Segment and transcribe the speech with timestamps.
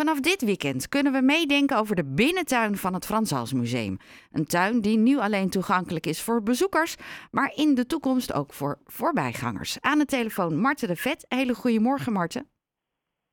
[0.00, 3.96] Vanaf dit weekend kunnen we meedenken over de binnentuin van het Frans Hals Museum.
[4.32, 6.96] Een tuin die nu alleen toegankelijk is voor bezoekers,
[7.30, 9.80] maar in de toekomst ook voor voorbijgangers.
[9.80, 11.26] Aan de telefoon Marten de Vet.
[11.28, 12.50] Hele goedemorgen Marten.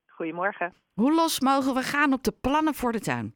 [0.06, 0.74] Goedemorgen.
[0.94, 3.34] Hoe los mogen we gaan op de plannen voor de tuin?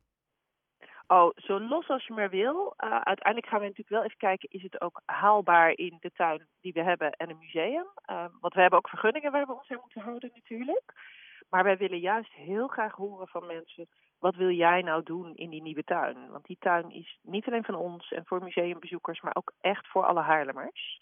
[1.07, 2.75] Oh, zo los als je maar wil.
[2.85, 6.47] Uh, uiteindelijk gaan we natuurlijk wel even kijken, is het ook haalbaar in de tuin
[6.61, 7.87] die we hebben en een museum?
[8.11, 10.93] Uh, want we hebben ook vergunningen waar we ons aan moeten houden natuurlijk.
[11.53, 15.51] Maar wij willen juist heel graag horen van mensen, wat wil jij nou doen in
[15.51, 16.31] die nieuwe tuin?
[16.31, 20.07] Want die tuin is niet alleen van ons en voor museumbezoekers, maar ook echt voor
[20.07, 21.01] alle Haarlemmers.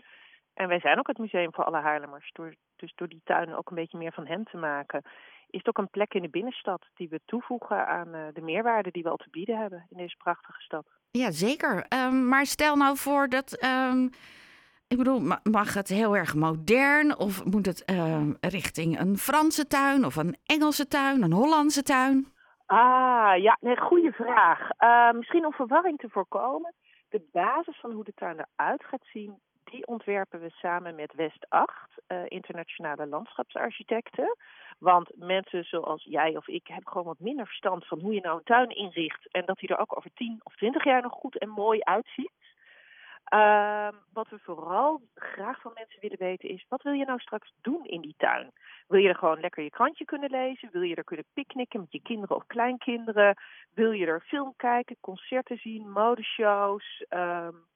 [0.55, 2.33] En wij zijn ook het museum voor alle Haarlemmers.
[2.77, 5.03] Dus door die tuin ook een beetje meer van hen te maken,
[5.51, 8.91] is het ook een plek in de binnenstad die we toevoegen aan uh, de meerwaarde
[8.91, 10.87] die we al te bieden hebben in deze prachtige stad.
[11.11, 11.87] Ja, zeker.
[11.89, 13.65] Um, maar stel nou voor dat.
[13.65, 14.11] Um,
[14.93, 20.05] ik bedoel, mag het heel erg modern of moet het uh, richting een Franse tuin
[20.05, 22.27] of een Engelse tuin, een Hollandse tuin?
[22.67, 24.61] Ah, ja, nee, goede vraag.
[24.79, 26.75] Uh, misschien om verwarring te voorkomen.
[27.09, 31.47] De basis van hoe de tuin eruit gaat zien, die ontwerpen we samen met West
[31.49, 31.73] 8,
[32.09, 34.37] uh, internationale landschapsarchitecten.
[34.79, 38.37] Want mensen zoals jij of ik hebben gewoon wat minder verstand van hoe je nou
[38.37, 39.29] een tuin inricht.
[39.31, 42.33] En dat die er ook over 10 of 20 jaar nog goed en mooi uitziet.
[43.35, 47.53] Uh, wat we vooral graag van mensen willen weten is, wat wil je nou straks
[47.61, 48.53] doen in die tuin?
[48.89, 50.69] Wil je er gewoon lekker je krantje kunnen lezen?
[50.73, 53.37] Wil je er kunnen picknicken met je kinderen of kleinkinderen?
[53.75, 57.05] Wil je er film kijken, concerten zien, modeshows?
[57.09, 57.69] Um,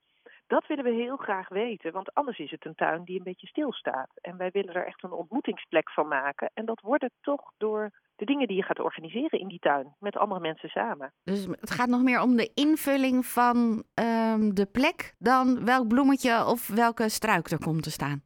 [0.46, 3.46] dat willen we heel graag weten, want anders is het een tuin die een beetje
[3.46, 4.10] stilstaat.
[4.20, 6.50] En wij willen er echt een ontmoetingsplek van maken.
[6.54, 9.94] En dat wordt het toch door de dingen die je gaat organiseren in die tuin,
[9.98, 11.12] met andere mensen samen.
[11.22, 16.46] Dus het gaat nog meer om de invulling van um, de plek dan welk bloemetje
[16.46, 18.22] of welke struik er komt te staan.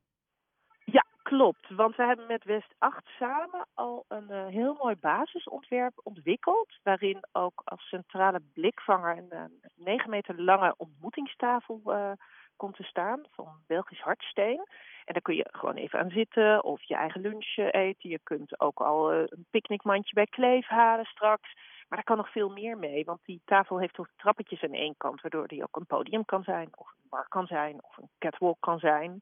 [1.28, 1.68] Klopt.
[1.68, 6.78] Want we hebben met West 8 samen al een uh, heel mooi basisontwerp ontwikkeld.
[6.82, 12.10] Waarin ook als centrale blikvanger een, een 9 meter lange ontmoetingstafel uh,
[12.56, 14.66] komt te staan van Belgisch hardsteen.
[15.04, 18.10] En daar kun je gewoon even aan zitten of je eigen lunch eten.
[18.10, 21.54] Je kunt ook al uh, een picknickmandje bij Kleef halen straks.
[21.88, 24.94] Maar daar kan nog veel meer mee, want die tafel heeft ook trappetjes aan één
[24.96, 28.08] kant, waardoor die ook een podium kan zijn, of een bar kan zijn, of een
[28.18, 29.18] catwalk kan zijn.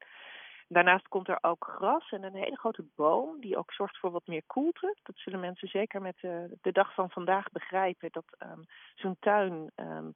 [0.69, 4.27] Daarnaast komt er ook gras en een hele grote boom die ook zorgt voor wat
[4.27, 4.95] meer koelte.
[5.03, 9.71] Dat zullen mensen zeker met uh, de dag van vandaag begrijpen, dat um, zo'n tuin
[9.75, 10.13] um,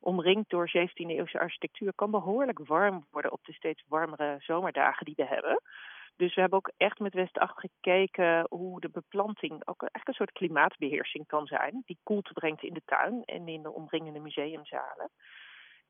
[0.00, 5.14] omringd door 17e eeuwse architectuur kan behoorlijk warm worden op de steeds warmere zomerdagen die
[5.16, 5.60] we hebben.
[6.16, 10.14] Dus we hebben ook echt met West 8 gekeken hoe de beplanting ook echt een
[10.14, 11.82] soort klimaatbeheersing kan zijn.
[11.86, 15.10] Die koelte brengt in de tuin en in de omringende museumzalen.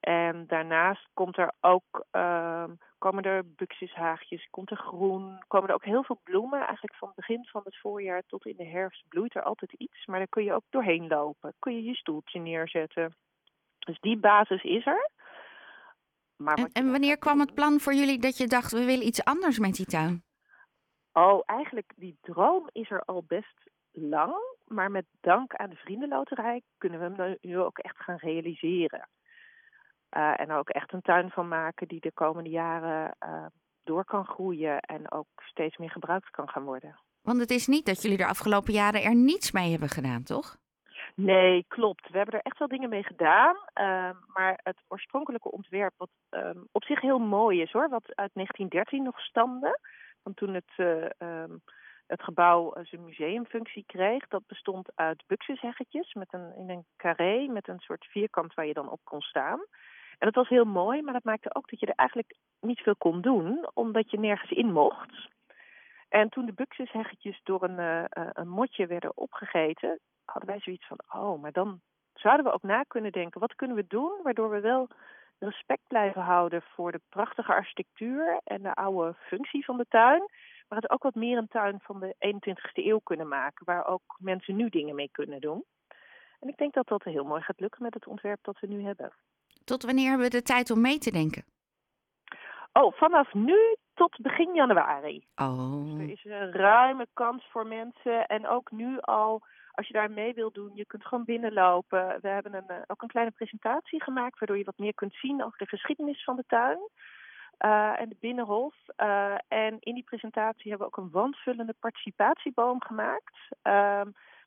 [0.05, 2.65] En daarnaast komt er ook, uh,
[2.99, 6.59] komen er buxushaagjes, komt er groen, komen er ook heel veel bloemen.
[6.59, 10.07] Eigenlijk van het begin van het voorjaar tot in de herfst bloeit er altijd iets.
[10.07, 11.55] Maar daar kun je ook doorheen lopen.
[11.59, 13.15] Kun je je stoeltje neerzetten.
[13.79, 15.11] Dus die basis is er.
[16.37, 19.25] Maar en, en wanneer kwam het plan voor jullie dat je dacht, we willen iets
[19.25, 20.23] anders met die tuin?
[21.13, 24.35] Oh, eigenlijk die droom is er al best lang.
[24.65, 29.09] Maar met dank aan de Vriendenloterij kunnen we hem nu ook echt gaan realiseren.
[30.17, 33.47] Uh, en ook echt een tuin van maken die de komende jaren uh,
[33.85, 36.99] door kan groeien en ook steeds meer gebruikt kan gaan worden.
[37.23, 40.57] Want het is niet dat jullie de afgelopen jaren er niets mee hebben gedaan, toch?
[41.15, 42.11] Nee, klopt.
[42.11, 43.57] We hebben er echt wel dingen mee gedaan.
[43.57, 48.31] Uh, maar het oorspronkelijke ontwerp, wat um, op zich heel mooi is hoor, wat uit
[48.35, 49.79] 1913 nog stamde.
[50.23, 50.73] Want toen het,
[51.19, 51.63] um,
[52.07, 57.69] het gebouw zijn museumfunctie kreeg, dat bestond uit buxusheggetjes met een, in een carré met
[57.69, 59.61] een soort vierkant waar je dan op kon staan.
[60.19, 62.97] En dat was heel mooi, maar dat maakte ook dat je er eigenlijk niet veel
[62.97, 65.29] kon doen, omdat je nergens in mocht.
[66.09, 70.99] En toen de buxusheggetjes door een, uh, een motje werden opgegeten, hadden wij zoiets van,
[71.09, 71.81] oh, maar dan
[72.15, 74.89] zouden we ook na kunnen denken, wat kunnen we doen waardoor we wel
[75.39, 80.23] respect blijven houden voor de prachtige architectuur en de oude functie van de tuin,
[80.69, 84.17] maar het ook wat meer een tuin van de 21ste eeuw kunnen maken, waar ook
[84.19, 85.65] mensen nu dingen mee kunnen doen.
[86.41, 88.83] En ik denk dat dat heel mooi gaat lukken met het ontwerp dat we nu
[88.83, 89.13] hebben.
[89.65, 91.45] Tot wanneer hebben we de tijd om mee te denken?
[92.73, 95.27] Oh, vanaf nu tot begin januari.
[95.37, 95.99] Oh.
[95.99, 98.27] Dus er is een ruime kans voor mensen.
[98.27, 99.41] En ook nu al,
[99.73, 102.19] als je daar mee wilt doen, je kunt gewoon binnenlopen.
[102.21, 105.59] We hebben een, ook een kleine presentatie gemaakt, waardoor je wat meer kunt zien over
[105.59, 106.79] de geschiedenis van de tuin.
[107.59, 108.75] Uh, en de Binnenhof.
[108.97, 113.37] Uh, en in die presentatie hebben we ook een wandvullende participatieboom gemaakt.
[113.63, 114.01] Uh,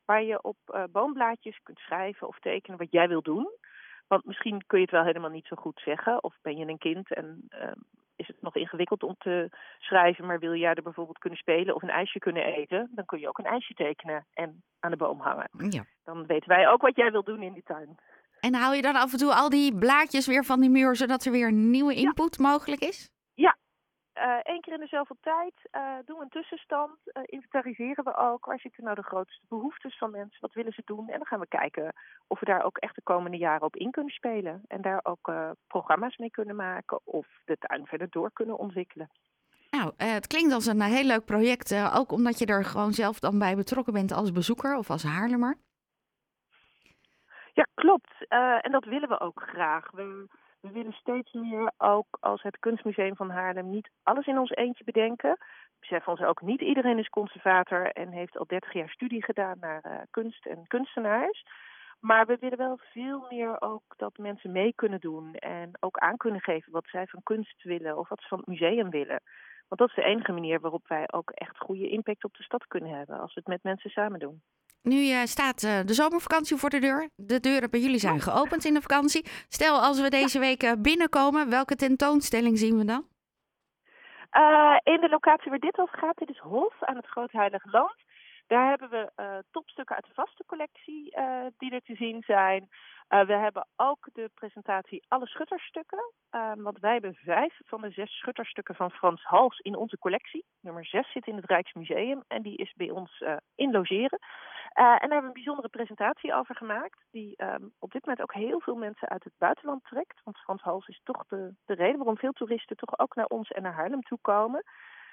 [0.06, 3.48] waar je op boomblaadjes kunt schrijven of tekenen wat jij wil doen.
[4.08, 6.24] Want misschien kun je het wel helemaal niet zo goed zeggen.
[6.24, 7.72] Of ben je een kind en uh,
[8.16, 9.50] is het nog ingewikkeld om te
[9.80, 10.26] schrijven.
[10.26, 12.92] Maar wil jij er bijvoorbeeld kunnen spelen of een ijsje kunnen eten.
[12.92, 15.50] Dan kun je ook een ijsje tekenen en aan de boom hangen.
[15.70, 15.86] Ja.
[16.04, 17.98] dan weten wij ook wat jij wil doen in die tuin.
[18.40, 21.26] En haal je dan af en toe al die blaadjes weer van die muur, zodat
[21.26, 23.10] er weer nieuwe input mogelijk is?
[24.20, 26.98] Eén eh, keer in de zoveel tijd uh, doen we een tussenstand.
[27.06, 28.46] Uh, inventariseren we ook.
[28.46, 30.42] Waar zitten nou de grootste behoeftes van mensen?
[30.42, 31.10] Wat willen ze doen?
[31.10, 31.94] En dan gaan we kijken
[32.28, 34.64] of we daar ook echt de komende jaren op in kunnen spelen.
[34.68, 35.32] En daar ook
[35.68, 37.00] programma's mee kunnen maken.
[37.04, 39.10] Of de tuin verder door kunnen ontwikkelen.
[39.72, 41.96] Nou, het klinkt als een heel leuk project.
[41.96, 45.58] ook omdat je er gewoon zelf dan bij betrokken bent als bezoeker of als Haarlemmer.
[47.54, 48.28] Ja, klopt.
[48.62, 49.92] en dat willen we ook graag.
[49.92, 50.28] We
[50.68, 54.84] we willen steeds meer ook als het Kunstmuseum van Haarlem niet alles in ons eentje
[54.84, 55.30] bedenken.
[55.30, 59.58] We beseffen ons ook niet iedereen is conservator en heeft al 30 jaar studie gedaan
[59.60, 61.44] naar uh, kunst en kunstenaars.
[62.00, 66.18] Maar we willen wel veel meer ook dat mensen mee kunnen doen en ook aan
[66.18, 69.22] kunnen geven wat zij van kunst willen of wat ze van het museum willen.
[69.68, 72.68] Want dat is de enige manier waarop wij ook echt goede impact op de stad
[72.68, 74.42] kunnen hebben als we het met mensen samen doen.
[74.88, 77.10] Nu uh, staat uh, de zomervakantie voor de deur.
[77.16, 79.26] De deuren bij jullie zijn geopend in de vakantie.
[79.50, 83.06] Stel, als we deze week uh, binnenkomen, welke tentoonstelling zien we dan?
[84.84, 87.96] in de locatie waar dit over gaat, dit is Hof aan het Groot Heilig Land.
[88.48, 91.18] Daar hebben we topstukken uit de vaste collectie
[91.58, 92.70] die er te zien zijn.
[93.10, 96.14] Uh, we hebben ook de presentatie Alle Schutterstukken.
[96.32, 100.46] Uh, want wij hebben vijf van de zes schutterstukken van Frans Hals in onze collectie.
[100.62, 103.24] Nummer zes zit in het Rijksmuseum en die is bij ons
[103.56, 104.20] in logeren.
[104.74, 107.06] en daar hebben we een bijzondere presentatie over gemaakt.
[107.12, 110.22] Die um, op dit moment ook heel veel mensen uit het buitenland trekt.
[110.24, 113.50] Want Frans Hals is toch de, de reden waarom veel toeristen toch ook naar ons
[113.50, 114.64] en naar Haarlem toe komen.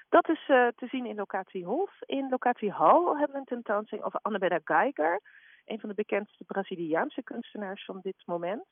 [0.09, 2.01] Dat is te zien in locatie Hof.
[2.01, 5.21] In locatie Hal hebben we een tentoonstelling over Annabella Geiger
[5.65, 8.65] een van de bekendste Braziliaanse kunstenaars van dit moment.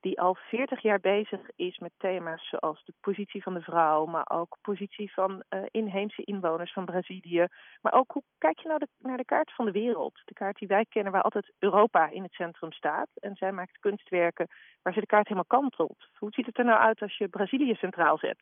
[0.00, 4.30] Die al 40 jaar bezig is met thema's zoals de positie van de vrouw, maar
[4.30, 7.46] ook positie van uh, inheemse inwoners van Brazilië.
[7.80, 10.20] Maar ook hoe kijk je nou de, naar de kaart van de wereld?
[10.24, 13.08] De kaart die wij kennen, waar altijd Europa in het centrum staat.
[13.14, 14.48] En zij maakt kunstwerken
[14.82, 16.08] waar ze de kaart helemaal kantelt.
[16.18, 18.38] Hoe ziet het er nou uit als je Brazilië centraal zet?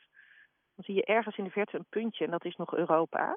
[0.77, 3.37] Dan zie je ergens in de verte een puntje en dat is nog Europa.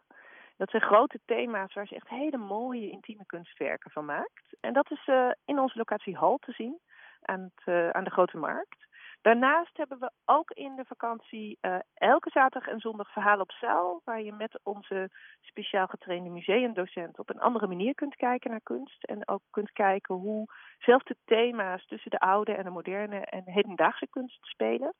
[0.58, 4.56] Dat zijn grote thema's waar ze echt hele mooie intieme kunstwerken van maakt.
[4.60, 6.80] En dat is uh, in onze locatie Hal te zien
[7.22, 8.88] aan, uh, aan de Grote Markt.
[9.22, 14.02] Daarnaast hebben we ook in de vakantie uh, elke zaterdag en zondag verhalen op zaal,
[14.04, 15.10] waar je met onze
[15.42, 19.04] speciaal getrainde museumdocent op een andere manier kunt kijken naar kunst.
[19.04, 20.46] En ook kunt kijken hoe
[20.78, 24.94] zelfde thema's tussen de oude en de moderne en hedendaagse kunst spelen.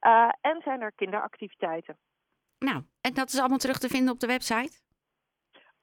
[0.00, 1.98] Uh, en zijn er kinderactiviteiten.
[2.58, 4.84] Nou, en dat is allemaal terug te vinden op de website?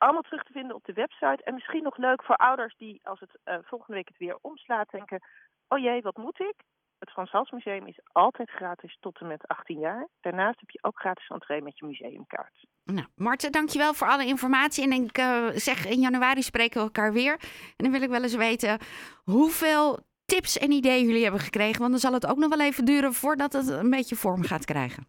[0.04, 1.44] allemaal terug te vinden op de website.
[1.44, 4.90] En misschien nog leuk voor ouders die als het uh, volgende week het weer omslaat
[4.90, 5.20] denken...
[5.68, 6.56] oh jee, wat moet ik?
[7.00, 10.08] Het Frans Hals Museum is altijd gratis tot en met 18 jaar.
[10.22, 12.66] Daarnaast heb je ook gratis entree met je museumkaart.
[12.84, 14.84] Nou, Marten, dankjewel voor alle informatie.
[14.84, 17.34] En ik uh, zeg, in januari spreken we elkaar weer.
[17.78, 18.80] En dan wil ik wel eens weten
[19.24, 20.00] hoeveel
[20.34, 21.80] tips en ideeën jullie hebben gekregen.
[21.80, 24.66] Want dan zal het ook nog wel even duren voordat het een beetje vorm gaat
[24.66, 25.08] krijgen.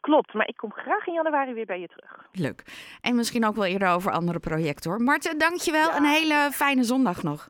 [0.00, 2.28] Klopt, maar ik kom graag in januari weer bij je terug.
[2.32, 2.62] Leuk.
[3.00, 5.00] En misschien ook wel eerder over andere projecten hoor.
[5.00, 5.88] Marten, dankjewel.
[5.88, 5.96] Ja.
[5.96, 7.48] Een hele fijne zondag nog.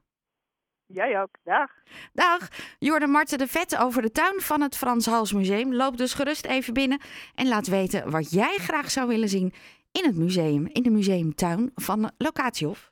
[0.87, 1.29] Jij ook.
[1.45, 1.71] Dag.
[2.13, 2.49] Dag.
[2.79, 5.75] Jorde Marten de Vet over de tuin van het Frans Hals Museum.
[5.75, 7.01] Loop dus gerust even binnen
[7.35, 9.53] en laat weten wat jij graag zou willen zien
[9.93, 12.83] in het museum, in de museumtuin van Locatiehof.